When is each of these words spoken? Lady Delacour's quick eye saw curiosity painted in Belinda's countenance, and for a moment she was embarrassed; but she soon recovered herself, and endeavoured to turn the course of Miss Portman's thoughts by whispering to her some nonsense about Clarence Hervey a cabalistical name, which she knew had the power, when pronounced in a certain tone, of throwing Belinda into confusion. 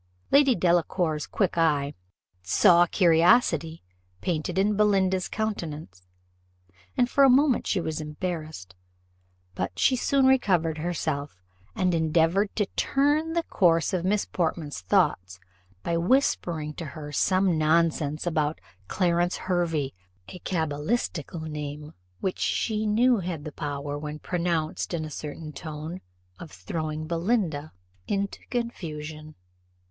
Lady 0.31 0.55
Delacour's 0.55 1.27
quick 1.27 1.59
eye 1.59 1.93
saw 2.41 2.87
curiosity 2.87 3.83
painted 4.19 4.57
in 4.57 4.75
Belinda's 4.75 5.27
countenance, 5.29 6.01
and 6.97 7.07
for 7.07 7.23
a 7.23 7.29
moment 7.29 7.67
she 7.67 7.79
was 7.79 8.01
embarrassed; 8.01 8.73
but 9.53 9.77
she 9.77 9.95
soon 9.95 10.25
recovered 10.25 10.79
herself, 10.79 11.39
and 11.75 11.93
endeavoured 11.93 12.49
to 12.55 12.65
turn 12.75 13.33
the 13.33 13.43
course 13.43 13.93
of 13.93 14.03
Miss 14.03 14.25
Portman's 14.25 14.81
thoughts 14.81 15.39
by 15.83 15.95
whispering 15.97 16.73
to 16.73 16.85
her 16.85 17.11
some 17.11 17.55
nonsense 17.55 18.25
about 18.25 18.59
Clarence 18.87 19.37
Hervey 19.37 19.93
a 20.29 20.39
cabalistical 20.39 21.41
name, 21.41 21.93
which 22.21 22.39
she 22.39 22.87
knew 22.87 23.17
had 23.19 23.43
the 23.43 23.51
power, 23.51 23.99
when 23.99 24.17
pronounced 24.17 24.95
in 24.95 25.05
a 25.05 25.11
certain 25.11 25.53
tone, 25.53 26.01
of 26.39 26.49
throwing 26.49 27.05
Belinda 27.05 27.71
into 28.07 28.43
confusion. 28.47 29.35